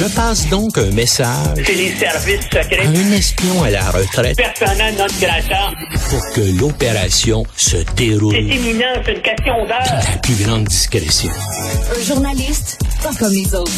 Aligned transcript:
Je 0.00 0.06
passe 0.14 0.48
donc 0.48 0.78
un 0.78 0.90
message 0.92 1.26
C'est 1.66 1.74
les 1.74 1.94
services 1.94 2.46
à 2.56 2.62
secrets. 2.62 2.86
un 2.86 3.12
espion 3.12 3.62
à 3.62 3.70
la 3.70 3.90
retraite 3.90 4.36
Personnel 4.36 4.94
non 4.96 5.06
grata. 5.20 5.70
pour 6.08 6.30
que 6.34 6.40
l'opération 6.58 7.44
se 7.54 7.76
C'est 7.76 7.94
déroule 7.96 8.34
imminent, 8.34 8.86
c'est 9.04 9.12
une 9.12 9.20
question 9.22 9.58
dans 9.58 9.66
d'heure. 9.68 10.02
la 10.12 10.18
plus 10.22 10.34
grande 10.42 10.64
discrétion. 10.64 11.30
Un 11.30 12.02
journaliste 12.02 12.78
pas 13.02 13.10
comme 13.18 13.32
les 13.32 13.54
autres. 13.54 13.72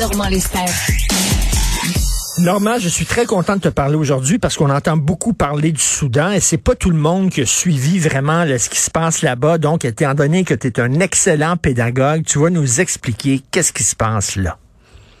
Normand 0.00 0.28
Lester. 0.28 0.58
Normand, 2.38 2.78
je 2.78 2.88
suis 2.88 3.04
très 3.06 3.24
content 3.26 3.56
de 3.56 3.60
te 3.60 3.68
parler 3.68 3.94
aujourd'hui 3.96 4.38
parce 4.38 4.56
qu'on 4.56 4.70
entend 4.70 4.96
beaucoup 4.96 5.32
parler 5.34 5.70
du 5.72 5.80
Soudan 5.82 6.32
et 6.32 6.40
c'est 6.40 6.56
pas 6.58 6.74
tout 6.74 6.90
le 6.90 6.96
monde 6.98 7.30
qui 7.30 7.42
a 7.42 7.46
suivi 7.46 7.98
vraiment 7.98 8.44
là, 8.44 8.58
ce 8.58 8.68
qui 8.70 8.78
se 8.78 8.90
passe 8.90 9.20
là-bas. 9.22 9.58
Donc, 9.58 9.84
étant 9.84 10.14
donné 10.14 10.44
que 10.44 10.54
tu 10.54 10.66
es 10.68 10.80
un 10.80 11.00
excellent 11.00 11.56
pédagogue, 11.56 12.24
tu 12.26 12.38
vas 12.40 12.48
nous 12.50 12.80
expliquer 12.80 13.42
qu'est-ce 13.50 13.72
qui 13.72 13.84
se 13.84 13.94
passe 13.94 14.36
là. 14.36 14.58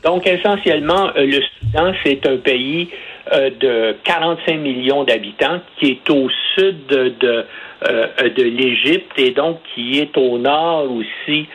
Donc, 0.02 0.26
essentiellement, 0.26 1.10
euh, 1.16 1.26
le 1.26 1.40
Soudan, 1.40 1.92
c'est 2.04 2.26
un 2.26 2.36
pays 2.36 2.88
euh, 3.32 3.50
de 3.60 3.96
45 4.04 4.56
millions 4.58 5.04
d'habitants 5.04 5.60
qui 5.78 5.92
est 5.92 6.10
au 6.10 6.28
sud 6.54 6.92
euh, 6.92 7.44
de 7.84 8.42
l'Égypte 8.42 9.12
et 9.16 9.30
donc 9.30 9.58
qui 9.74 9.98
est 9.98 10.16
au 10.16 10.38
nord 10.38 10.88
aussi, 10.92 11.48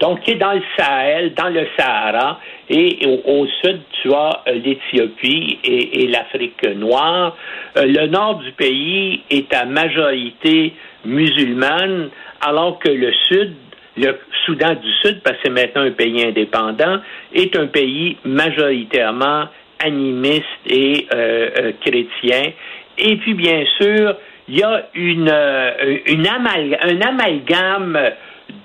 donc 0.00 0.22
qui 0.22 0.32
est 0.32 0.36
dans 0.36 0.54
le 0.54 0.62
Sahel, 0.76 1.34
dans 1.34 1.50
le 1.50 1.68
Sahara. 1.78 2.40
Et 2.68 2.98
au, 3.24 3.46
sud, 3.62 3.78
tu 4.02 4.12
as 4.12 4.42
l'Éthiopie 4.52 5.60
et, 5.62 6.08
l'Afrique 6.08 6.66
noire. 6.74 7.36
Le 7.76 8.06
nord 8.08 8.40
du 8.40 8.50
pays 8.52 9.22
est 9.30 9.54
à 9.54 9.66
majorité 9.66 10.72
musulmane, 11.04 12.08
alors 12.40 12.80
que 12.80 12.88
le 12.88 13.12
sud 13.28 13.54
le 13.96 14.18
Soudan 14.44 14.74
du 14.74 14.90
Sud, 15.02 15.20
parce 15.22 15.36
que 15.36 15.42
c'est 15.44 15.50
maintenant 15.50 15.82
un 15.82 15.90
pays 15.90 16.24
indépendant, 16.24 17.00
est 17.34 17.56
un 17.56 17.66
pays 17.66 18.16
majoritairement 18.24 19.44
animiste 19.84 20.44
et 20.66 21.06
euh, 21.12 21.50
euh, 21.58 21.72
chrétien. 21.84 22.52
Et 22.98 23.16
puis, 23.16 23.34
bien 23.34 23.64
sûr, 23.80 24.16
il 24.48 24.58
y 24.58 24.62
a 24.62 24.86
une, 24.94 25.28
euh, 25.32 25.98
une 26.06 26.26
amal- 26.26 26.78
un 26.80 27.00
amalgame 27.00 27.98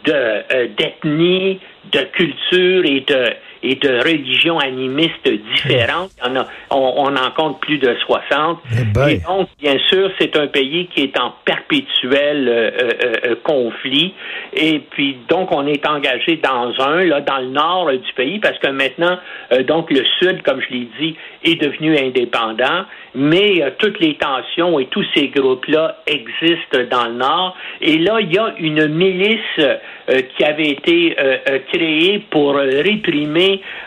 de, 0.05 0.13
euh, 0.13 0.67
d'ethnie, 0.77 1.59
de 1.91 1.99
culture 2.13 2.85
et 2.85 3.01
de, 3.01 3.25
et 3.63 3.75
de 3.75 3.99
religions 3.99 4.57
animistes 4.59 5.29
différentes. 5.55 6.11
Il 6.25 6.27
y 6.33 6.37
en 6.37 6.41
a- 6.41 6.47
on, 6.71 6.93
on 6.97 7.15
en 7.15 7.31
compte 7.35 7.59
plus 7.61 7.77
de 7.77 7.95
60. 8.05 8.59
Eh 8.71 8.83
ben. 8.93 9.07
Et 9.07 9.17
donc, 9.19 9.47
bien 9.59 9.77
sûr, 9.89 10.09
c'est 10.19 10.35
un 10.37 10.47
pays 10.47 10.87
qui 10.87 11.03
est 11.03 11.19
en 11.19 11.33
perpétuel 11.45 12.47
euh, 12.47 12.71
euh, 12.81 12.91
euh, 13.31 13.35
conflit. 13.43 14.13
Et 14.53 14.79
puis, 14.79 15.17
donc, 15.29 15.51
on 15.51 15.65
est 15.67 15.85
engagé 15.87 16.37
dans 16.37 16.73
un, 16.79 17.03
là, 17.05 17.21
dans 17.21 17.37
le 17.39 17.47
nord 17.47 17.89
euh, 17.89 17.97
du 17.97 18.13
pays, 18.13 18.39
parce 18.39 18.57
que 18.59 18.67
maintenant, 18.69 19.17
donc, 19.67 19.91
le 19.91 20.03
sud, 20.19 20.41
comme 20.43 20.61
je 20.61 20.73
l'ai 20.73 20.87
dit, 20.99 21.15
est 21.43 21.61
devenu 21.61 21.97
indépendant, 21.97 22.85
mais 23.15 23.61
toutes 23.79 23.99
les 23.99 24.15
tensions 24.15 24.79
et 24.79 24.85
tous 24.85 25.05
ces 25.15 25.27
groupes-là 25.27 25.97
existent 26.07 26.79
dans 26.89 27.07
le 27.07 27.13
nord. 27.15 27.55
Et 27.81 27.97
là, 27.97 28.19
il 28.21 28.33
y 28.33 28.37
a 28.37 28.53
une 28.59 28.87
milice 28.87 29.39
qui 30.37 30.43
avait 30.43 30.69
été 30.69 31.15
créée 31.71 32.19
pour 32.29 32.55
euh, 32.57 32.81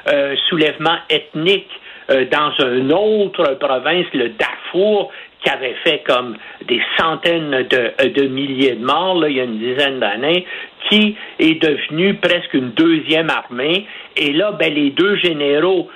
euh, 0.09 0.34
soulèvement 0.48 0.97
ethnique 1.09 1.70
euh, 2.11 2.25
dans 2.31 2.51
une 2.67 2.93
autre 2.93 3.57
province, 3.59 4.07
le 4.12 4.31
Darfour, 4.31 5.11
qui 5.43 5.51
avait 5.51 5.77
fait 5.84 6.03
comme 6.07 6.37
des 6.67 6.81
centaines 6.98 7.51
de, 7.51 7.92
euh, 8.01 8.09
de 8.11 8.27
milliers 8.27 8.75
de 8.75 8.85
morts 8.85 9.19
là, 9.20 9.29
il 9.29 9.37
y 9.37 9.41
a 9.41 9.45
une 9.45 9.59
dizaine 9.59 10.01
d'années, 10.01 10.45
qui 10.89 11.17
est 11.39 11.62
devenu 11.62 12.15
presque 12.15 12.53
une 12.55 12.70
deuxième 12.70 13.31
armée. 13.31 13.87
Et 14.17 14.33
là, 14.33 14.53
ben, 14.53 14.73
les 14.73 14.91
deux 14.91 15.17
généraux, 15.17 15.89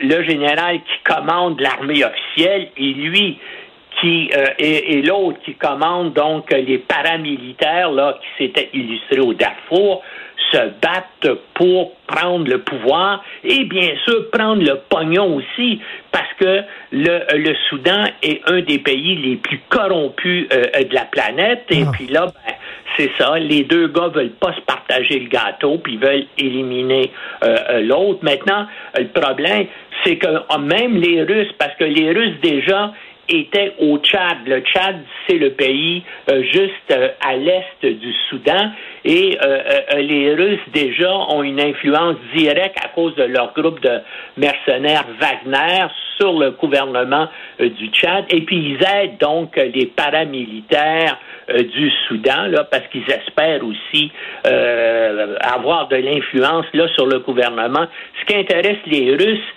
le 0.00 0.22
général 0.22 0.76
qui 0.76 1.12
commande 1.12 1.60
l'armée 1.60 2.02
officielle 2.02 2.68
et 2.78 2.94
lui 2.94 3.38
qui 4.00 4.30
euh, 4.36 4.46
et, 4.58 4.98
et 4.98 5.02
l'autre 5.02 5.38
qui 5.44 5.54
commande 5.54 6.12
donc 6.12 6.50
les 6.52 6.78
paramilitaires 6.78 7.90
là 7.90 8.18
qui 8.20 8.44
s'étaient 8.44 8.70
illustrés 8.72 9.20
au 9.20 9.34
Darfour 9.34 10.02
se 10.52 10.56
battent 10.80 11.36
pour 11.54 11.92
prendre 12.06 12.48
le 12.48 12.58
pouvoir 12.60 13.22
et 13.44 13.64
bien 13.64 13.90
sûr 14.04 14.30
prendre 14.30 14.62
le 14.62 14.78
pognon 14.88 15.36
aussi 15.36 15.80
parce 16.10 16.32
que 16.40 16.62
le, 16.92 17.36
le 17.36 17.54
Soudan 17.68 18.04
est 18.22 18.40
un 18.48 18.60
des 18.62 18.78
pays 18.78 19.16
les 19.16 19.36
plus 19.36 19.60
corrompus 19.68 20.46
euh, 20.52 20.84
de 20.84 20.94
la 20.94 21.04
planète 21.04 21.64
et 21.70 21.82
Ah. 21.86 21.90
puis 21.92 22.06
là 22.06 22.26
ben, 22.26 22.54
c'est 22.96 23.10
ça 23.18 23.38
les 23.38 23.64
deux 23.64 23.88
gars 23.88 24.08
veulent 24.08 24.30
pas 24.40 24.54
se 24.54 24.60
partager 24.62 25.18
le 25.20 25.28
gâteau 25.28 25.78
puis 25.78 25.94
ils 25.94 26.00
veulent 26.00 26.26
éliminer 26.38 27.10
euh, 27.44 27.56
euh, 27.70 27.80
l'autre 27.82 28.20
maintenant 28.22 28.66
le 28.96 29.08
problème 29.08 29.66
c'est 30.04 30.16
que 30.16 30.26
euh, 30.28 30.58
même 30.58 30.96
les 30.96 31.22
Russes 31.24 31.52
parce 31.58 31.74
que 31.74 31.84
les 31.84 32.10
Russes 32.12 32.40
déjà 32.42 32.92
étaient 33.28 33.74
au 33.78 33.98
Tchad. 33.98 34.38
Le 34.46 34.60
Tchad, 34.60 35.00
c'est 35.26 35.38
le 35.38 35.50
pays 35.50 36.02
euh, 36.30 36.42
juste 36.42 36.72
euh, 36.90 37.08
à 37.20 37.36
l'est 37.36 37.82
du 37.82 38.12
Soudan 38.28 38.70
et 39.04 39.38
euh, 39.42 39.60
euh, 39.94 40.00
les 40.00 40.34
Russes 40.34 40.68
déjà 40.72 41.10
ont 41.10 41.42
une 41.42 41.60
influence 41.60 42.16
directe 42.34 42.76
à 42.84 42.88
cause 42.88 43.14
de 43.14 43.24
leur 43.24 43.54
groupe 43.54 43.80
de 43.80 44.00
mercenaires 44.36 45.06
Wagner 45.20 45.86
sur 46.16 46.38
le 46.38 46.50
gouvernement 46.50 47.28
euh, 47.60 47.70
du 47.70 47.88
Tchad 47.88 48.24
et 48.30 48.42
puis 48.42 48.56
ils 48.56 48.84
aident 48.84 49.18
donc 49.18 49.56
les 49.56 49.86
paramilitaires 49.86 51.18
euh, 51.50 51.62
du 51.62 51.90
Soudan 52.06 52.46
là 52.48 52.64
parce 52.64 52.86
qu'ils 52.88 53.08
espèrent 53.10 53.64
aussi 53.64 54.12
avoir 55.40 55.88
de 55.88 55.96
l'influence 55.96 56.66
là 56.74 56.88
sur 56.94 57.06
le 57.06 57.20
gouvernement. 57.20 57.86
Ce 58.20 58.26
qui 58.26 58.38
intéresse 58.38 58.78
les 58.86 59.14
Russes 59.14 59.48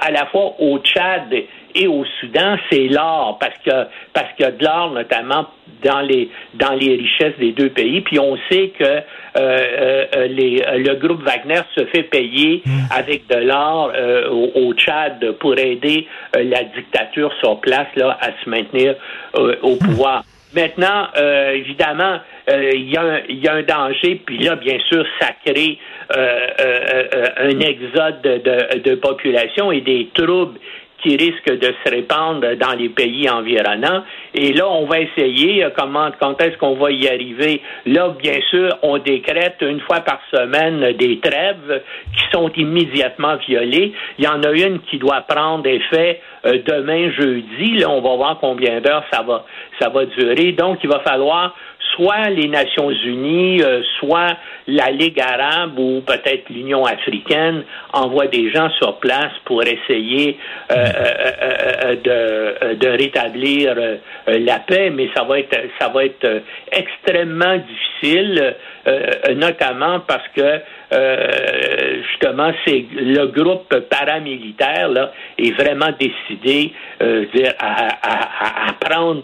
à 0.00 0.10
la 0.10 0.26
fois 0.26 0.54
au 0.58 0.78
Tchad 0.78 1.32
et 1.74 1.86
au 1.86 2.04
Soudan, 2.20 2.56
c'est 2.70 2.88
l'or, 2.88 3.38
parce 3.40 3.56
que 3.64 3.88
parce 4.12 4.32
qu'il 4.36 4.44
y 4.44 4.48
a 4.48 4.52
de 4.52 4.64
l'or 4.64 4.90
notamment 4.92 5.46
dans 5.82 6.00
les 6.00 6.28
dans 6.54 6.72
les 6.74 6.96
richesses 6.96 7.38
des 7.38 7.52
deux 7.52 7.70
pays. 7.70 8.00
Puis 8.00 8.18
on 8.18 8.36
sait 8.50 8.68
que 8.78 8.84
euh, 8.84 9.02
euh, 9.36 10.26
les, 10.28 10.62
le 10.78 10.94
groupe 10.94 11.22
Wagner 11.22 11.60
se 11.76 11.84
fait 11.86 12.02
payer 12.04 12.62
avec 12.90 13.26
de 13.28 13.36
l'or 13.36 13.92
euh, 13.94 14.28
au, 14.30 14.50
au 14.54 14.74
Tchad 14.74 15.32
pour 15.38 15.56
aider 15.58 16.06
euh, 16.36 16.42
la 16.44 16.64
dictature 16.64 17.32
sur 17.40 17.60
place 17.60 17.88
là 17.96 18.18
à 18.20 18.28
se 18.42 18.48
maintenir 18.50 18.94
euh, 19.36 19.54
au 19.62 19.76
pouvoir. 19.76 20.24
Maintenant, 20.54 21.08
euh, 21.18 21.52
évidemment, 21.52 22.20
euh, 22.50 22.70
il 22.72 22.90
y, 22.90 22.96
a 22.96 23.02
un- 23.02 23.20
il 23.28 23.38
y 23.44 23.46
a 23.48 23.52
un 23.52 23.62
danger, 23.62 24.14
puis 24.24 24.38
là, 24.38 24.56
bien 24.56 24.78
sûr, 24.88 25.04
ça 25.20 25.28
crée 25.44 25.76
euh, 26.16 26.16
euh, 26.58 27.04
euh, 27.14 27.26
un 27.50 27.60
exode 27.60 28.22
de, 28.22 28.38
de, 28.38 28.78
de 28.80 28.94
population 28.94 29.70
et 29.72 29.82
des 29.82 30.08
troubles 30.14 30.58
qui 31.02 31.16
risquent 31.16 31.58
de 31.58 31.74
se 31.84 31.90
répandre 31.90 32.56
dans 32.56 32.74
les 32.76 32.88
pays 32.88 33.28
environnants. 33.30 34.02
Et 34.34 34.52
là, 34.52 34.68
on 34.68 34.86
va 34.86 35.00
essayer 35.00 35.64
euh, 35.64 35.70
comment, 35.76 36.10
quand 36.20 36.40
est-ce 36.42 36.56
qu'on 36.58 36.74
va 36.74 36.90
y 36.90 37.08
arriver. 37.08 37.62
Là, 37.86 38.14
bien 38.20 38.40
sûr, 38.50 38.76
on 38.82 38.98
décrète 38.98 39.56
une 39.60 39.80
fois 39.80 40.00
par 40.00 40.20
semaine 40.32 40.92
des 40.96 41.20
trêves 41.20 41.82
qui 42.16 42.24
sont 42.32 42.50
immédiatement 42.56 43.36
violées. 43.36 43.92
Il 44.18 44.24
y 44.24 44.28
en 44.28 44.42
a 44.42 44.50
une 44.50 44.80
qui 44.80 44.98
doit 44.98 45.20
prendre 45.22 45.66
effet 45.66 46.20
euh, 46.46 46.58
demain 46.66 47.10
jeudi. 47.12 47.78
Là, 47.78 47.90
on 47.90 48.00
va 48.00 48.16
voir 48.16 48.38
combien 48.40 48.80
d'heures 48.80 49.04
ça 49.12 49.22
va, 49.22 49.44
ça 49.80 49.88
va 49.88 50.04
durer. 50.06 50.52
Donc, 50.52 50.78
il 50.82 50.88
va 50.88 51.00
falloir 51.00 51.54
soit 51.98 52.30
les 52.30 52.48
Nations 52.48 52.90
Unies, 52.90 53.60
euh, 53.62 53.82
soit 53.98 54.36
la 54.68 54.90
Ligue 54.90 55.20
arabe 55.20 55.78
ou 55.78 56.00
peut-être 56.02 56.48
l'Union 56.50 56.84
africaine 56.84 57.64
envoient 57.92 58.28
des 58.28 58.50
gens 58.52 58.70
sur 58.78 58.98
place 58.98 59.32
pour 59.44 59.62
essayer 59.62 60.38
euh, 60.70 60.84
euh, 62.06 62.74
de, 62.74 62.88
rétablir 62.88 63.74
la 64.26 64.58
paix, 64.60 64.90
mais 64.90 65.08
ça 65.16 65.24
va 65.24 65.38
être 65.40 65.56
ça 65.80 65.88
va 65.88 66.04
être 66.04 66.42
extrêmement 66.72 67.56
difficile, 67.56 68.54
notamment 69.36 70.00
parce 70.00 70.26
que 70.34 70.60
justement 72.10 72.52
c'est 72.66 72.84
le 72.92 73.26
groupe 73.26 73.74
paramilitaire 73.90 74.88
là 74.88 75.12
est 75.38 75.52
vraiment 75.52 75.90
décidé 75.98 76.72
à, 77.58 78.68
à- 78.68 78.72
prendre 78.80 79.22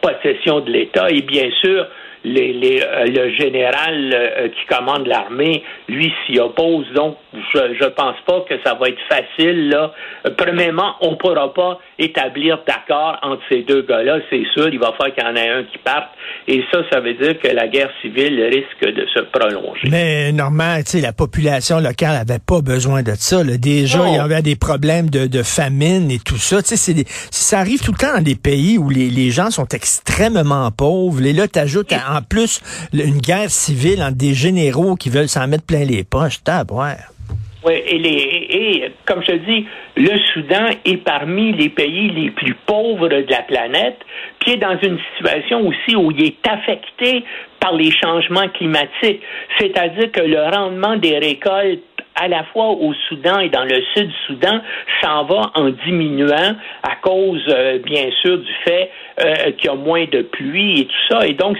possession 0.00 0.60
de 0.60 0.70
l'État. 0.70 1.08
Et 1.10 1.22
bien 1.22 1.50
sûr 1.62 1.86
les, 2.34 2.52
les, 2.52 2.80
euh, 2.82 3.04
le 3.06 3.30
général 3.36 4.10
euh, 4.12 4.48
qui 4.48 4.66
commande 4.74 5.06
l'armée, 5.06 5.62
lui, 5.88 6.12
s'y 6.26 6.38
oppose. 6.40 6.86
Donc, 6.94 7.16
je 7.32 7.58
je 7.80 7.86
pense 7.86 8.16
pas 8.26 8.40
que 8.48 8.54
ça 8.64 8.74
va 8.74 8.88
être 8.88 9.00
facile. 9.08 9.68
Là. 9.70 9.92
Euh, 10.26 10.30
Premièrement, 10.36 10.94
on 11.00 11.16
pourra 11.16 11.52
pas 11.54 11.78
établir 11.98 12.58
d'accord 12.66 13.18
entre 13.22 13.42
ces 13.50 13.62
deux 13.62 13.82
gars-là. 13.82 14.18
C'est 14.30 14.44
sûr, 14.54 14.68
il 14.68 14.78
va 14.78 14.92
falloir 14.98 15.14
qu'il 15.14 15.24
y 15.24 15.26
en 15.26 15.36
ait 15.36 15.48
un 15.48 15.64
qui 15.64 15.78
parte. 15.78 16.08
Et 16.48 16.62
ça, 16.72 16.80
ça 16.90 17.00
veut 17.00 17.14
dire 17.14 17.38
que 17.40 17.48
la 17.48 17.68
guerre 17.68 17.90
civile 18.02 18.42
risque 18.42 18.92
de 18.94 19.06
se 19.14 19.20
prolonger. 19.20 19.88
Mais 19.90 20.32
Normand, 20.32 20.78
tu 20.88 21.00
la 21.00 21.12
population 21.12 21.78
locale 21.80 22.16
avait 22.16 22.40
pas 22.44 22.60
besoin 22.60 23.02
de 23.02 23.12
ça. 23.14 23.42
là. 23.44 23.56
Déjà, 23.56 23.98
Non. 23.98 24.06
il 24.08 24.16
y 24.16 24.18
avait 24.18 24.42
des 24.42 24.56
problèmes 24.56 25.08
de, 25.10 25.26
de 25.26 25.42
famine 25.42 26.10
et 26.10 26.18
tout 26.18 26.36
ça. 26.36 26.62
Tu 26.62 26.74
des- 26.94 27.04
ça 27.30 27.60
arrive 27.60 27.80
tout 27.80 27.92
le 27.92 27.98
temps 27.98 28.14
dans 28.16 28.22
des 28.22 28.34
pays 28.36 28.78
où 28.78 28.90
les, 28.90 29.08
les 29.10 29.30
gens 29.30 29.50
sont 29.50 29.66
extrêmement 29.72 30.70
pauvres. 30.70 31.24
Et 31.24 31.32
là, 31.32 31.48
t'ajoutes 31.48 31.92
à- 31.92 32.15
en 32.16 32.22
plus 32.22 32.60
une 32.92 33.20
guerre 33.20 33.50
civile 33.50 34.02
entre 34.02 34.16
des 34.16 34.34
généraux 34.34 34.96
qui 34.96 35.10
veulent 35.10 35.28
s'en 35.28 35.46
mettre 35.46 35.64
plein 35.64 35.84
les 35.84 36.04
poches. 36.04 36.40
Oui, 37.64 37.72
et, 37.84 37.98
les, 37.98 38.46
et 38.48 38.92
comme 39.06 39.22
je 39.22 39.32
te 39.32 39.36
dis, 39.50 39.66
le 39.96 40.16
Soudan 40.32 40.68
est 40.84 40.98
parmi 40.98 41.52
les 41.52 41.68
pays 41.68 42.10
les 42.10 42.30
plus 42.30 42.54
pauvres 42.54 43.08
de 43.08 43.26
la 43.28 43.42
planète, 43.42 43.98
puis 44.38 44.52
est 44.52 44.56
dans 44.56 44.78
une 44.80 44.98
situation 45.12 45.66
aussi 45.66 45.96
où 45.96 46.12
il 46.12 46.26
est 46.26 46.48
affecté 46.48 47.24
par 47.58 47.72
les 47.72 47.90
changements 47.90 48.48
climatiques. 48.50 49.20
C'est-à-dire 49.58 50.12
que 50.12 50.20
le 50.20 50.40
rendement 50.42 50.96
des 50.96 51.18
récoltes 51.18 51.82
à 52.16 52.28
la 52.28 52.44
fois 52.44 52.68
au 52.68 52.94
Soudan 53.08 53.40
et 53.40 53.48
dans 53.48 53.64
le 53.64 53.82
sud 53.94 54.10
Soudan 54.26 54.60
s'en 55.02 55.24
va 55.24 55.50
en 55.54 55.70
diminuant 55.84 56.56
à 56.82 56.96
cause, 57.02 57.44
euh, 57.48 57.78
bien 57.78 58.10
sûr, 58.22 58.38
du 58.38 58.52
fait 58.64 58.90
euh, 59.20 59.52
qu'il 59.52 59.66
y 59.66 59.72
a 59.72 59.76
moins 59.76 60.06
de 60.06 60.22
pluie 60.22 60.80
et 60.80 60.84
tout 60.86 61.06
ça. 61.10 61.26
Et 61.26 61.34
donc, 61.34 61.58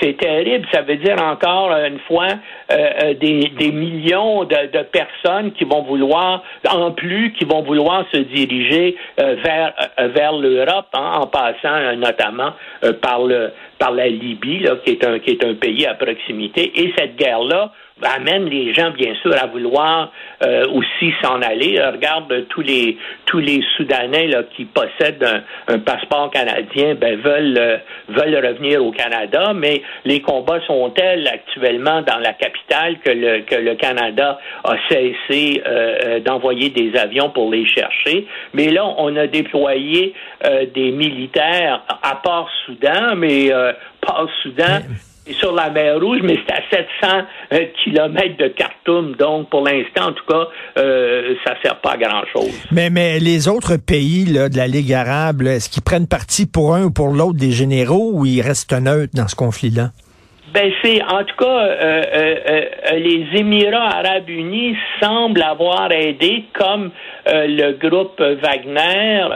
c'est 0.00 0.16
terrible. 0.18 0.66
Ça 0.72 0.82
veut 0.82 0.96
dire 0.96 1.16
encore 1.22 1.72
une 1.72 1.98
fois 2.00 2.28
euh, 2.72 3.14
des, 3.14 3.52
des, 3.58 3.72
millions 3.72 4.44
de, 4.44 4.70
de, 4.72 4.82
personnes 4.84 5.52
qui 5.52 5.64
vont 5.64 5.82
vouloir, 5.82 6.42
en 6.68 6.90
plus, 6.92 7.32
qui 7.32 7.44
vont 7.44 7.62
vouloir 7.62 8.04
se 8.12 8.18
diriger 8.18 8.96
vers, 9.16 9.72
vers 9.98 10.32
l'Europe, 10.32 10.88
hein, 10.94 11.20
en 11.20 11.26
passant 11.26 11.96
notamment 11.96 12.52
par, 13.00 13.22
le, 13.24 13.52
par 13.78 13.92
la 13.92 14.08
Libye, 14.08 14.60
là, 14.60 14.76
qui, 14.84 14.92
est 14.92 15.04
un, 15.04 15.18
qui 15.18 15.30
est 15.30 15.44
un 15.44 15.54
pays 15.54 15.86
à 15.86 15.94
proximité. 15.94 16.72
Et 16.74 16.92
cette 16.96 17.16
guerre-là, 17.16 17.72
amène 18.02 18.46
les 18.46 18.74
gens, 18.74 18.90
bien 18.90 19.14
sûr, 19.22 19.34
à 19.40 19.46
vouloir 19.46 20.12
euh, 20.42 20.66
aussi 20.68 21.14
s'en 21.22 21.40
aller. 21.40 21.78
Euh, 21.78 21.92
regarde 21.92 22.46
tous 22.48 22.60
les 22.60 22.98
tous 23.24 23.38
les 23.38 23.62
Soudanais 23.76 24.26
là, 24.26 24.42
qui 24.54 24.66
possèdent 24.66 25.42
un, 25.68 25.78
passeport 25.78 26.30
canadien, 26.30 26.94
ben 26.94 27.18
veulent 27.18 27.56
euh, 27.58 27.78
veulent 28.08 28.46
revenir 28.46 28.84
au 28.84 28.92
Canada, 28.92 29.52
mais 29.54 29.82
les 30.04 30.20
combats 30.20 30.60
sont 30.66 30.90
tels 30.90 31.26
actuellement 31.26 32.02
dans 32.02 32.18
la 32.18 32.34
capitale 32.34 32.98
que 32.98 33.10
le 33.10 33.40
que 33.40 33.54
le 33.54 33.74
Canada 33.76 34.38
a 34.64 34.76
cessé 34.90 35.62
d'envoyer 36.24 36.70
des 36.70 36.96
avions 36.96 37.30
pour 37.30 37.50
les 37.50 37.66
chercher. 37.66 38.26
Mais 38.52 38.70
là, 38.70 38.84
on 38.98 39.14
a 39.16 39.26
déployé 39.26 40.14
des 40.74 40.90
militaires 40.90 41.82
à 42.02 42.16
part 42.16 42.48
Soudan, 42.64 43.16
mais 43.16 43.50
pas 44.00 44.26
Soudan 44.42 44.80
sur 45.34 45.52
la 45.52 45.70
mer 45.70 46.00
Rouge, 46.00 46.20
mais 46.22 46.38
c'est 46.46 46.54
à 46.54 46.60
700 47.02 47.26
euh, 47.52 47.64
kilomètres 47.82 48.36
de 48.38 48.48
Khartoum. 48.48 49.16
Donc, 49.16 49.50
pour 49.50 49.64
l'instant, 49.64 50.08
en 50.08 50.12
tout 50.12 50.24
cas, 50.28 50.44
euh, 50.78 51.34
ça 51.44 51.54
ne 51.54 51.56
sert 51.62 51.80
pas 51.80 51.92
à 51.92 51.96
grand-chose. 51.96 52.52
Mais, 52.70 52.90
mais 52.90 53.18
les 53.18 53.48
autres 53.48 53.76
pays 53.76 54.24
là, 54.24 54.48
de 54.48 54.56
la 54.56 54.66
Ligue 54.66 54.92
arabe, 54.92 55.42
est-ce 55.42 55.68
qu'ils 55.68 55.82
prennent 55.82 56.06
parti 56.06 56.46
pour 56.46 56.74
un 56.74 56.84
ou 56.84 56.90
pour 56.90 57.08
l'autre 57.08 57.38
des 57.38 57.52
généraux 57.52 58.10
ou 58.12 58.26
ils 58.26 58.40
restent 58.40 58.72
neutres 58.72 59.14
dans 59.14 59.28
ce 59.28 59.34
conflit-là? 59.34 59.90
Ben 60.56 60.72
c'est 60.82 61.02
en 61.02 61.22
tout 61.22 61.36
cas 61.36 61.44
euh, 61.44 62.62
les 62.94 63.26
Émirats 63.34 63.98
arabes 63.98 64.30
unis 64.30 64.74
semblent 65.02 65.42
avoir 65.42 65.92
aidé 65.92 66.46
comme 66.54 66.92
le 67.26 67.72
groupe 67.72 68.22
Wagner 68.22 69.26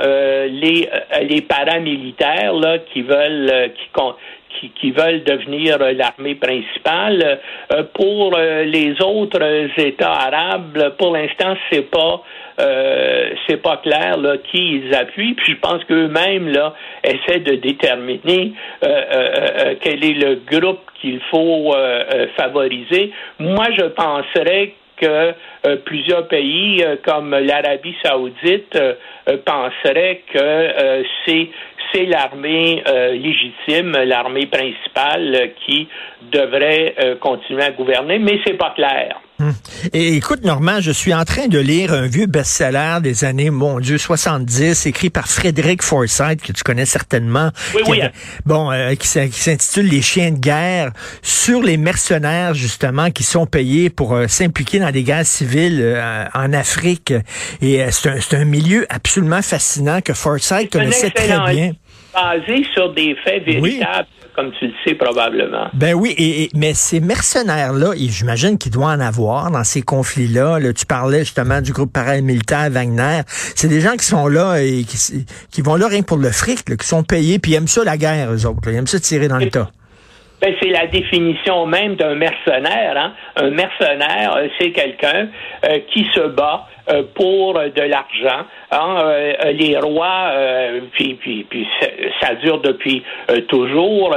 les 0.49 0.89
les 1.29 1.43
paramilitaires 1.43 2.55
là 2.55 2.79
qui 2.79 3.03
veulent 3.03 3.71
qui 3.75 3.87
qui, 4.75 4.91
veulent 4.91 5.25
devenir 5.25 5.79
l'armée 5.79 6.35
principale. 6.35 7.41
Euh, 7.73 7.85
pour 7.95 8.37
euh, 8.37 8.65
les 8.65 9.01
autres 9.03 9.43
États 9.79 10.13
arabes, 10.13 10.95
pour 10.99 11.13
l'instant, 11.13 11.55
c'est 11.71 11.91
pas 11.91 12.23
euh, 12.61 13.31
c'est 13.47 13.63
pas 13.63 13.79
clair 13.79 14.19
là, 14.19 14.37
qui 14.51 14.83
ils 14.83 14.95
appuient. 14.95 15.35
Puis 15.35 15.55
je 15.55 15.59
pense 15.59 15.83
qu'eux-mêmes 15.85 16.49
là 16.49 16.75
essaient 17.03 17.41
de 17.41 17.55
déterminer 17.55 18.53
quel 19.81 20.05
est 20.05 20.15
le 20.15 20.41
groupe 20.47 20.81
qu'il 21.01 21.21
faut 21.31 21.75
favoriser. 22.37 23.13
Moi, 23.39 23.67
je 23.79 23.87
penserais 23.87 24.75
que 24.99 25.33
plusieurs 25.87 26.29
pays 26.29 26.85
comme 27.03 27.31
l'Arabie 27.31 27.97
saoudite 28.05 28.79
penseraient 29.47 30.21
que 30.31 31.05
c'est 31.25 31.49
c'est 31.93 32.07
l'armée 32.07 32.83
euh, 32.87 33.13
légitime, 33.13 33.93
l'armée 33.93 34.47
principale 34.47 35.35
euh, 35.35 35.47
qui 35.65 35.89
devrait 36.23 36.95
euh, 37.03 37.17
continuer 37.17 37.63
à 37.63 37.71
gouverner, 37.71 38.19
mais 38.19 38.41
c'est 38.45 38.59
pas 38.59 38.71
clair. 38.71 39.21
Hum. 39.41 39.55
Et 39.93 40.17
écoute, 40.17 40.45
Normand, 40.45 40.81
je 40.81 40.91
suis 40.91 41.15
en 41.15 41.25
train 41.25 41.49
de 41.49 41.59
lire 41.59 41.93
un 41.93 42.07
vieux 42.07 42.27
best-seller 42.27 42.99
des 43.03 43.25
années, 43.25 43.51
mon 43.51 43.81
Dieu, 43.81 43.99
70, 43.99 44.87
écrit 44.87 45.11
par 45.11 45.29
Frédéric 45.29 45.83
Forsyth, 45.83 46.43
que 46.43 46.53
tu 46.53 46.63
connais 46.63 46.87
certainement. 46.87 47.51
Oui, 47.75 47.83
oui. 47.89 48.01
bon, 48.45 48.71
qui 48.99 49.09
s'intitule 49.09 49.87
Les 49.87 50.03
chiens 50.03 50.31
de 50.31 50.39
guerre, 50.39 50.93
sur 51.23 51.63
les 51.63 51.77
mercenaires, 51.77 52.55
justement, 52.55 53.11
qui 53.11 53.23
sont 53.23 53.47
payés 53.47 53.91
pour 53.91 54.17
s'impliquer 54.29 54.79
dans 54.79 54.91
des 54.91 55.03
guerres 55.03 55.27
civiles 55.27 55.99
en 56.35 56.53
Afrique. 56.53 57.15
Et 57.63 57.85
c'est 57.91 58.35
un, 58.35 58.41
un, 58.41 58.45
milieu 58.45 58.87
absolument 58.91 59.43
fascinant 59.43 60.01
que 60.01 60.13
Forsyth 60.13 60.71
connaissait 60.71 61.11
très 61.11 61.39
bien 61.51 61.73
basé 62.13 62.65
sur 62.75 62.93
des 62.93 63.15
faits 63.25 63.45
véritables. 63.45 64.09
Comme 64.37 64.53
tu 64.59 64.69
le 64.69 64.73
sais 64.85 64.95
probablement. 64.95 65.69
Ben 65.75 65.93
oui, 65.93 66.15
et, 66.17 66.49
mais 66.55 66.73
ces 66.73 67.01
mercenaires-là, 67.01 67.95
j'imagine 67.97 68.59
qu'il 68.59 68.71
doit 68.71 68.87
en 68.87 69.01
avoir 69.01 69.51
dans 69.51 69.65
ces 69.65 69.83
conflits-là. 69.83 70.61
tu 70.73 70.87
parlais 70.87 71.21
justement 71.21 71.61
du 71.61 71.73
groupe 71.73 71.93
paramilitaire 71.93 72.71
Wagner. 72.71 73.23
C'est 73.27 73.67
des 73.69 73.81
gens 73.81 73.97
qui 73.97 74.07
sont 74.07 74.29
là 74.29 74.63
et 74.63 74.85
qui, 74.85 75.63
vont 75.63 75.75
là 75.75 75.89
rien 75.89 76.03
pour 76.03 76.17
le 76.17 76.31
fric, 76.31 76.65
qui 76.65 76.87
sont 76.87 77.03
payés, 77.03 77.41
puis 77.41 77.53
ils 77.53 77.55
aiment 77.57 77.67
ça 77.67 77.83
la 77.83 77.97
guerre, 77.97 78.33
eux 78.33 78.47
autres. 78.47 78.69
Ils 78.69 78.77
aiment 78.77 78.87
ça 78.87 79.01
tirer 79.01 79.27
dans 79.27 79.39
le 79.39 79.51
tas. 79.51 79.69
Ben, 80.41 80.55
c'est 80.61 80.71
la 80.71 80.87
définition 80.87 81.67
même 81.67 81.97
d'un 81.97 82.15
mercenaire. 82.15 82.95
Hein. 82.97 83.13
Un 83.37 83.51
mercenaire, 83.51 84.37
euh, 84.37 84.49
c'est 84.59 84.73
quelqu'un 84.73 85.29
euh, 85.65 85.81
qui 85.93 86.07
se 86.15 86.29
bat 86.29 86.67
pour 87.15 87.55
de 87.55 87.83
l'argent. 87.83 88.47
Hein. 88.73 89.13
les 89.53 89.77
rois, 89.79 90.33
puis, 90.93 91.15
puis, 91.15 91.45
puis 91.49 91.67
ça 92.21 92.35
dure 92.37 92.61
depuis 92.61 93.03
toujours. 93.49 94.17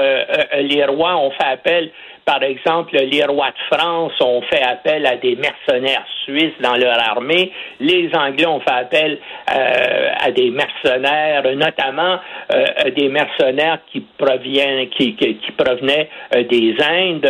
les 0.60 0.86
rois 0.86 1.16
ont 1.18 1.32
fait 1.32 1.46
appel 1.46 1.92
par 2.26 2.42
exemple, 2.42 2.96
les 2.96 3.24
rois 3.26 3.50
de 3.50 3.76
France 3.76 4.14
ont 4.22 4.42
fait 4.44 4.62
appel 4.62 5.06
à 5.06 5.18
des 5.18 5.36
mercenaires 5.36 6.06
suisses 6.24 6.54
dans 6.62 6.76
leur 6.76 6.98
armée. 6.98 7.52
Les 7.80 8.10
Anglais 8.14 8.46
ont 8.46 8.62
fait 8.62 8.72
appel 8.72 9.20
euh, 9.54 10.10
à 10.20 10.32
des 10.32 10.50
mercenaires, 10.50 11.44
notamment 11.56 12.20
euh, 12.54 12.92
des 12.96 13.10
mercenaires 13.10 13.80
qui 13.92 14.02
proviennent, 14.18 14.90
qui, 14.90 15.16
qui, 15.16 15.52
provenaient 15.58 16.10
euh, 16.36 16.44
des 16.44 16.76
Indes. 16.80 17.30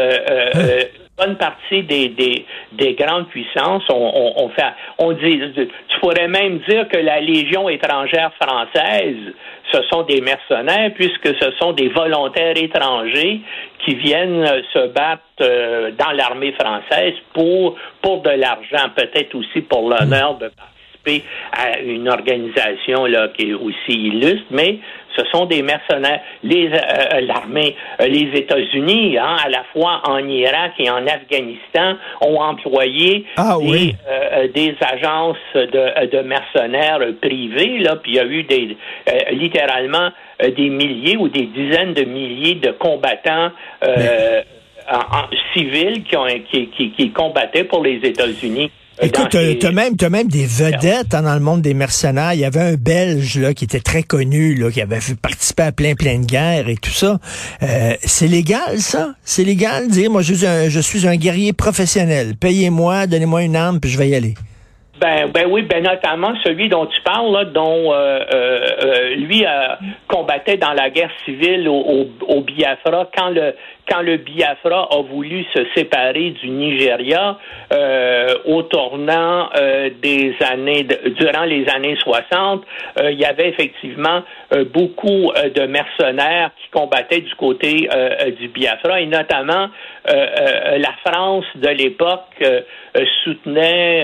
Bonne 1.16 1.38
partie 1.38 1.84
des, 1.84 2.10
des, 2.10 2.46
des 2.72 2.94
grandes 2.96 3.28
puissances 3.28 3.88
ont, 3.90 4.34
on, 4.36 4.50
fait, 4.50 4.74
on 4.98 5.12
dit, 5.12 5.40
tu 5.56 6.00
pourrais 6.00 6.28
même 6.28 6.58
dire 6.68 6.88
que 6.88 6.98
la 6.98 7.20
Légion 7.20 7.70
étrangère 7.70 8.32
française, 8.42 9.18
ce 9.72 9.82
sont 9.92 10.02
des 10.04 10.22
mercenaires 10.22 10.92
puisque 10.96 11.36
ce 11.40 11.52
sont 11.60 11.74
des 11.74 11.90
volontaires 11.90 12.58
étrangers 12.58 13.42
qui 13.86 13.94
viennent 13.96 14.46
se 14.74 14.88
battre 14.88 15.22
euh, 15.42 15.92
dans 15.92 16.12
l'armée 16.12 16.54
française 16.54 17.14
pour, 17.34 17.76
pour 18.02 18.24
de 18.24 18.32
l'argent, 18.32 18.90
peut-être 18.96 19.36
aussi 19.36 19.62
pour 19.62 19.90
l'honneur 19.90 20.36
de 20.40 20.50
participer 21.04 21.24
à 21.52 21.80
une 21.80 22.10
organisation 22.10 23.06
là, 23.06 23.30
qui 23.30 23.50
est 23.50 23.54
aussi 23.54 23.92
illustre, 23.92 24.46
mais 24.52 24.80
ce 25.16 25.24
sont 25.32 25.46
des 25.46 25.62
mercenaires. 25.62 26.22
Les 26.44 26.68
euh, 26.68 26.78
euh, 27.14 27.22
l'armée, 27.22 27.76
les 28.00 28.32
États-Unis, 28.34 29.18
hein, 29.18 29.38
à 29.46 29.50
la 29.50 29.64
fois 29.72 30.02
en 30.06 30.28
Irak 30.28 30.74
et 30.80 30.90
en 30.90 31.06
Afghanistan, 31.06 31.98
ont 32.22 32.40
employé 32.40 33.26
ah 33.38 33.58
des, 33.62 33.96
des, 34.54 34.76
agences 34.82 35.38
de, 35.54 36.08
de 36.08 36.20
mercenaires 36.22 37.00
privées. 37.22 37.80
Là, 37.80 37.96
puis 37.98 38.14
il 38.14 38.16
y 38.16 38.20
a 38.20 38.26
eu 38.26 38.44
des 38.44 38.78
littéralement 39.32 40.10
euh, 40.42 40.50
des 40.52 40.70
milliers 40.70 41.18
ou 41.18 41.30
des 41.30 41.46
dizaines 41.46 41.94
de 41.94 42.04
milliers 42.04 42.56
de 42.56 42.72
combattants 42.72 43.52
euh, 43.84 44.42
en, 44.92 45.24
civils 45.54 46.04
qui, 46.04 46.18
ont, 46.18 46.26
qui, 46.50 46.68
qui, 46.70 47.12
combattaient 47.12 47.64
pour 47.64 47.84
les 47.84 47.98
États-Unis. 47.98 48.72
Euh, 49.02 49.08
Écoute, 49.08 49.30
tu 49.30 49.66
as 49.66 49.72
même, 49.72 49.96
as 50.00 50.10
même 50.10 50.28
des 50.28 50.46
vedettes 50.46 51.14
hein, 51.14 51.24
dans 51.24 51.34
le 51.34 51.40
monde 51.40 51.62
des 51.62 51.74
mercenaires. 51.74 52.34
Il 52.34 52.40
y 52.40 52.46
avait 52.46 52.62
un 52.62 52.76
Belge 52.76 53.40
là, 53.40 53.54
qui 53.54 53.66
était 53.66 53.80
très 53.80 54.04
connu, 54.04 54.56
là, 54.56 54.72
qui 54.72 54.82
avait 54.82 55.00
participé 55.22 55.64
à 55.64 55.72
plein 55.72 55.96
plein 55.96 56.20
de 56.20 56.26
guerres 56.26 56.70
et 56.70 56.78
tout 56.78 56.92
ça. 56.92 57.20
c'est 58.04 58.28
légal, 58.28 58.80
ça? 58.80 59.16
C'est 59.24 59.44
légal 59.44 59.88
de 59.88 59.94
dire, 59.94 60.12
moi, 60.12 60.22
je 60.22 60.34
suis, 60.34 60.46
un, 60.46 60.70
je 60.70 60.80
suis 60.80 61.08
un 61.08 61.16
guerrier 61.16 61.54
professionnel. 61.54 62.36
Payez-moi, 62.36 63.08
donnez-moi 63.08 63.44
une 63.44 63.56
arme, 63.56 63.80
puis 63.80 63.90
je 63.90 63.98
vais 63.98 64.10
y 64.10 64.16
aller. 64.16 64.36
Ben, 65.04 65.28
ben 65.34 65.48
oui, 65.50 65.64
ben 65.64 65.84
notamment 65.84 66.34
celui 66.46 66.70
dont 66.70 66.86
tu 66.86 67.02
parles, 67.02 67.52
dont 67.52 67.92
euh, 67.92 68.20
euh, 68.34 69.16
lui 69.16 69.44
combattait 70.08 70.56
dans 70.56 70.72
la 70.72 70.90
guerre 70.90 71.12
civile 71.26 71.68
au, 71.68 71.76
au, 71.76 72.08
au 72.30 72.40
Biafra 72.40 73.10
quand 73.14 73.28
le 73.28 73.54
quand 73.90 74.02
le 74.02 74.18
Biafra 74.18 74.88
a 74.92 75.02
voulu 75.02 75.46
se 75.54 75.66
séparer 75.76 76.32
du 76.32 76.50
Nigeria 76.50 77.38
euh, 77.74 78.36
au 78.46 78.64
tournant 78.64 79.50
euh, 79.56 79.90
des 80.02 80.36
années, 80.40 80.84
durant 81.20 81.44
les 81.44 81.68
années 81.70 81.98
60, 81.98 82.64
euh, 83.00 83.12
il 83.12 83.20
y 83.20 83.26
avait 83.26 83.50
effectivement 83.50 84.24
beaucoup 84.74 85.32
de 85.56 85.66
mercenaires 85.66 86.52
qui 86.62 86.70
combattaient 86.70 87.22
du 87.22 87.36
côté 87.36 87.90
du 88.40 88.48
Biafra 88.50 89.02
et 89.02 89.06
notamment 89.06 89.70
la 90.06 90.94
France 91.06 91.46
de 91.56 91.70
l'époque 91.70 92.44
soutenait 93.24 94.04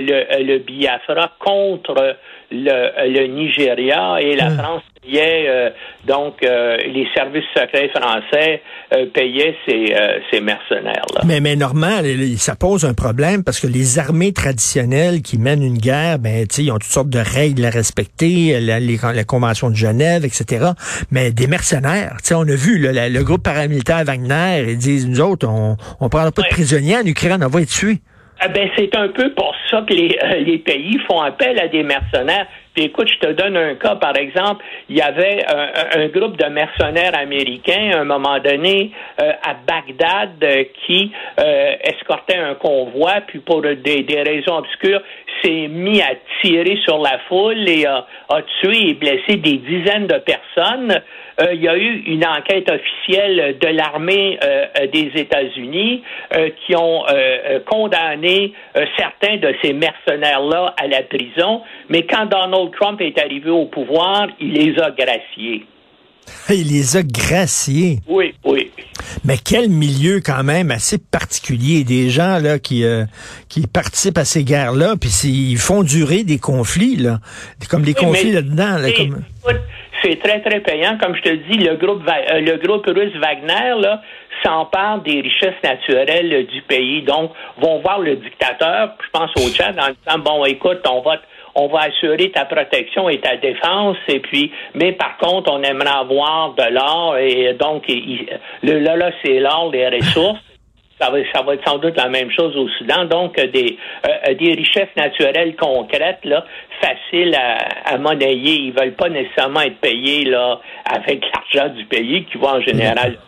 le, 0.00 0.44
le, 0.44 0.58
Biafra 0.58 1.32
contre 1.38 2.16
le, 2.50 3.08
le 3.08 3.26
Nigeria 3.26 4.20
et 4.20 4.36
la 4.36 4.48
hum. 4.48 4.58
France 4.58 4.82
euh, 5.14 5.70
donc, 6.06 6.42
euh, 6.42 6.76
les 6.78 7.06
services 7.14 7.44
secrets 7.56 7.88
français 7.88 8.62
euh, 8.92 9.06
payaient 9.06 9.56
ces, 9.66 9.94
ces 10.30 10.40
mercenaires-là. 10.40 11.22
Mais, 11.24 11.40
mais 11.40 11.56
Normand, 11.56 12.02
ça 12.36 12.56
pose 12.56 12.84
un 12.84 12.94
problème 12.94 13.44
parce 13.44 13.60
que 13.60 13.66
les 13.66 13.98
armées 13.98 14.32
traditionnelles 14.32 15.22
qui 15.22 15.38
mènent 15.38 15.62
une 15.62 15.78
guerre, 15.78 16.18
ben, 16.18 16.46
ils 16.58 16.70
ont 16.70 16.74
toutes 16.74 16.84
sortes 16.84 17.08
de 17.08 17.18
règles 17.18 17.64
à 17.64 17.70
respecter, 17.70 18.58
la, 18.60 18.80
les, 18.80 18.98
la 19.02 19.24
Convention 19.24 19.70
de 19.70 19.76
Genève, 19.76 20.24
etc. 20.24 20.66
Mais 21.10 21.32
des 21.32 21.46
mercenaires, 21.46 22.16
on 22.32 22.48
a 22.48 22.56
vu 22.56 22.78
le 22.78 23.22
groupe 23.22 23.42
paramilitaire 23.42 24.04
Wagner, 24.04 24.64
ils 24.68 24.78
disent, 24.78 25.08
nous 25.08 25.20
autres, 25.20 25.48
on 25.48 25.76
ne 26.00 26.08
prendra 26.08 26.32
pas 26.32 26.42
de 26.42 26.48
prisonniers 26.48 26.96
en 26.96 27.06
Ukraine, 27.06 27.42
on 27.44 27.48
va 27.48 27.60
les 27.60 27.66
tuer. 27.66 27.98
Ah 28.38 28.48
ben, 28.48 28.68
c'est 28.76 28.94
un 28.94 29.08
peu 29.08 29.32
pour 29.32 29.54
ça 29.70 29.82
que 29.88 29.94
les, 29.94 30.18
les 30.44 30.58
pays 30.58 30.98
font 31.08 31.20
appel 31.20 31.58
à 31.58 31.68
des 31.68 31.82
mercenaires 31.82 32.46
écoute, 32.84 33.08
je 33.08 33.26
te 33.26 33.32
donne 33.32 33.56
un 33.56 33.74
cas, 33.74 33.96
par 33.96 34.16
exemple, 34.16 34.64
il 34.88 34.96
y 34.96 35.00
avait 35.00 35.44
un, 35.46 36.08
groupe 36.08 36.36
de 36.36 36.46
mercenaires 36.46 37.18
américains 37.18 37.90
à 37.92 38.00
un 38.00 38.04
moment 38.04 38.38
donné 38.38 38.92
euh, 39.20 39.32
à 39.42 39.54
Bagdad 39.54 40.42
euh, 40.42 40.64
qui 40.84 41.12
euh, 41.40 41.72
escortait 41.82 42.36
un 42.36 42.54
convoi, 42.54 43.22
puis 43.26 43.40
pour 43.40 43.62
des, 43.62 43.76
des 43.76 44.22
raisons 44.22 44.58
obscures, 44.58 45.02
s'est 45.42 45.68
mis 45.68 46.00
à 46.00 46.14
tirer 46.42 46.78
sur 46.84 46.98
la 46.98 47.18
foule 47.28 47.68
et 47.68 47.86
a, 47.86 48.06
tué 48.60 48.90
et 48.90 48.94
blessé 48.94 49.36
des 49.36 49.58
dizaines 49.58 50.06
de 50.06 50.18
personnes. 50.18 51.00
Euh, 51.40 51.52
il 51.52 51.62
y 51.62 51.68
a 51.68 51.76
eu 51.76 52.02
une 52.06 52.24
enquête 52.24 52.70
officielle 52.70 53.58
de 53.60 53.68
l'armée 53.68 54.38
euh, 54.42 54.66
des 54.92 55.10
États-Unis 55.14 56.02
euh, 56.34 56.50
qui 56.64 56.74
ont 56.76 57.04
condamné 57.66 58.52
certains 58.96 59.36
de 59.36 59.54
ces 59.62 59.72
mercenaires-là 59.72 60.74
à 60.80 60.86
la 60.86 61.02
prison, 61.02 61.62
mais 61.88 62.04
quand 62.06 62.26
Donald 62.26 62.72
Trump 62.78 63.00
est 63.00 63.18
arrivé 63.18 63.50
au 63.50 63.66
pouvoir, 63.66 64.28
il 64.40 64.52
les 64.52 64.80
a 64.80 64.90
graciés. 64.90 65.66
Il 66.50 66.68
les 66.68 66.96
a 66.96 67.02
graciés. 67.02 68.00
Oui, 68.08 68.34
oui. 68.44 68.70
Mais 69.24 69.36
quel 69.42 69.68
milieu 69.68 70.20
quand 70.20 70.44
même 70.44 70.70
assez 70.70 70.98
particulier. 70.98 71.84
Des 71.84 72.10
gens 72.10 72.38
là 72.38 72.58
qui 72.58 72.84
euh, 72.84 73.04
qui 73.48 73.66
participent 73.66 74.18
à 74.18 74.24
ces 74.24 74.44
guerres-là, 74.44 74.94
puis 75.00 75.10
ils 75.24 75.58
font 75.58 75.82
durer 75.82 76.24
des 76.24 76.38
conflits 76.38 76.96
là, 76.96 77.20
comme 77.68 77.82
des 77.82 77.94
conflits 77.94 78.32
là-dedans. 78.32 78.78
C'est 80.06 80.20
très 80.20 80.40
très 80.40 80.60
payant, 80.60 80.96
comme 80.98 81.16
je 81.16 81.22
te 81.22 81.34
dis. 81.34 81.58
Le 81.58 81.74
groupe 81.74 82.02
euh, 82.08 82.40
le 82.40 82.56
groupe 82.58 82.86
russe 82.86 83.12
Wagner 83.16 83.74
s'empare 84.44 85.00
des 85.00 85.20
richesses 85.20 85.60
naturelles 85.64 86.46
du 86.46 86.62
pays. 86.62 87.02
Donc 87.02 87.32
vont 87.58 87.80
voir 87.80 87.98
le 87.98 88.14
dictateur. 88.14 88.94
Je 89.04 89.10
pense 89.10 89.30
au 89.36 89.48
Tchad 89.50 89.76
en 89.80 89.88
disant 89.88 90.18
bon 90.20 90.44
écoute 90.44 90.86
on 90.88 91.00
va 91.00 91.16
on 91.56 91.66
va 91.68 91.84
assurer 91.84 92.30
ta 92.30 92.44
protection 92.44 93.08
et 93.08 93.18
ta 93.18 93.36
défense, 93.36 93.96
et 94.08 94.20
puis, 94.20 94.52
mais 94.74 94.92
par 94.92 95.16
contre, 95.16 95.50
on 95.50 95.62
aimerait 95.62 95.88
avoir 95.88 96.52
de 96.52 96.70
l'or, 96.70 97.16
et 97.16 97.54
donc, 97.54 97.84
le, 97.88 98.78
là, 98.78 98.94
là, 98.94 99.10
c'est 99.24 99.40
l'or, 99.40 99.70
les 99.72 99.88
ressources. 99.88 100.38
Ça 101.00 101.10
va, 101.10 101.18
ça 101.34 101.42
va 101.42 101.54
être 101.54 101.68
sans 101.68 101.78
doute 101.78 101.96
la 101.96 102.08
même 102.08 102.30
chose 102.30 102.56
au 102.56 102.68
Soudan. 102.78 103.04
Donc, 103.04 103.36
des, 103.36 103.78
euh, 104.06 104.34
des 104.34 104.52
richesses 104.52 104.94
naturelles 104.96 105.54
concrètes, 105.56 106.20
là, 106.24 106.44
faciles 106.80 107.34
à, 107.34 107.94
à 107.94 107.98
monnayer. 107.98 108.60
Ils 108.62 108.72
veulent 108.72 108.94
pas 108.94 109.10
nécessairement 109.10 109.60
être 109.60 109.78
payés 109.80 110.24
là, 110.24 110.58
avec 110.84 111.22
l'argent 111.54 111.74
du 111.74 111.84
pays 111.84 112.24
qui 112.24 112.38
va 112.38 112.54
en 112.54 112.60
général. 112.62 113.18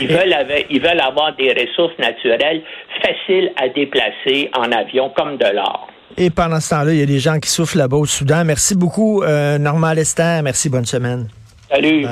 Ils 0.00 0.08
veulent, 0.08 0.34
ils 0.70 0.80
veulent 0.80 1.00
avoir 1.00 1.36
des 1.36 1.52
ressources 1.52 1.96
naturelles 1.98 2.62
faciles 3.00 3.52
à 3.56 3.68
déplacer 3.68 4.50
en 4.56 4.72
avion, 4.72 5.10
comme 5.10 5.36
de 5.36 5.46
l'or. 5.54 5.88
Et 6.16 6.30
pendant 6.30 6.60
ce 6.60 6.70
temps-là, 6.70 6.92
il 6.92 7.00
y 7.00 7.02
a 7.02 7.06
des 7.06 7.18
gens 7.18 7.38
qui 7.38 7.50
souffrent 7.50 7.76
là-bas 7.76 7.96
au 7.96 8.06
Soudan. 8.06 8.44
Merci 8.44 8.76
beaucoup, 8.76 9.22
euh, 9.22 9.58
Normand 9.58 9.92
Lester. 9.92 10.40
Merci, 10.42 10.68
bonne 10.68 10.84
semaine. 10.84 11.28
Salut. 11.70 12.06